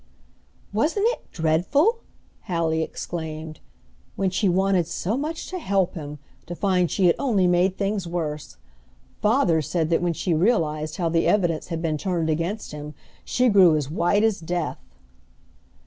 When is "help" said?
5.59-5.93